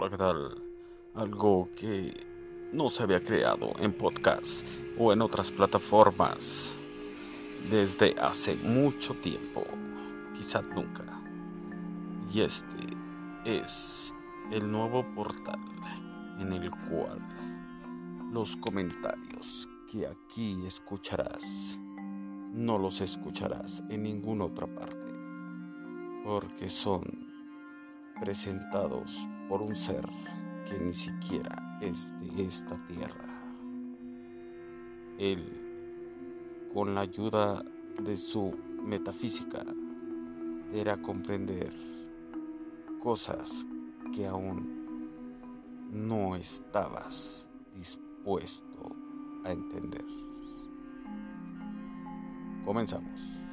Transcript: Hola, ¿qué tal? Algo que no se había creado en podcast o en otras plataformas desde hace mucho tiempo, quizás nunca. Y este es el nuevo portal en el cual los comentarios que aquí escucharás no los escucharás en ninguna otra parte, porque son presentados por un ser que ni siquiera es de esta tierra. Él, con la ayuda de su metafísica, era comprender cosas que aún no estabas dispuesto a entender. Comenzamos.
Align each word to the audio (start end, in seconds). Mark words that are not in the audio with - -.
Hola, 0.00 0.10
¿qué 0.10 0.16
tal? 0.16 0.62
Algo 1.16 1.70
que 1.74 2.14
no 2.72 2.88
se 2.88 3.02
había 3.02 3.18
creado 3.18 3.72
en 3.80 3.92
podcast 3.92 4.64
o 4.96 5.12
en 5.12 5.20
otras 5.20 5.50
plataformas 5.50 6.72
desde 7.68 8.14
hace 8.20 8.54
mucho 8.54 9.14
tiempo, 9.14 9.64
quizás 10.36 10.62
nunca. 10.66 11.02
Y 12.32 12.42
este 12.42 12.78
es 13.44 14.14
el 14.52 14.70
nuevo 14.70 15.04
portal 15.16 15.58
en 16.38 16.52
el 16.52 16.70
cual 16.70 17.18
los 18.32 18.54
comentarios 18.54 19.68
que 19.90 20.06
aquí 20.06 20.64
escucharás 20.64 21.76
no 22.52 22.78
los 22.78 23.00
escucharás 23.00 23.82
en 23.90 24.04
ninguna 24.04 24.44
otra 24.44 24.68
parte, 24.68 25.12
porque 26.22 26.68
son 26.68 27.27
presentados 28.20 29.28
por 29.48 29.62
un 29.62 29.74
ser 29.74 30.04
que 30.68 30.78
ni 30.78 30.92
siquiera 30.92 31.78
es 31.80 32.12
de 32.20 32.44
esta 32.44 32.76
tierra. 32.86 33.24
Él, 35.18 36.70
con 36.72 36.94
la 36.94 37.02
ayuda 37.02 37.64
de 38.02 38.16
su 38.16 38.54
metafísica, 38.82 39.64
era 40.72 40.96
comprender 41.00 41.72
cosas 43.00 43.66
que 44.14 44.26
aún 44.26 44.78
no 45.92 46.36
estabas 46.36 47.50
dispuesto 47.74 48.94
a 49.44 49.50
entender. 49.50 50.04
Comenzamos. 52.64 53.47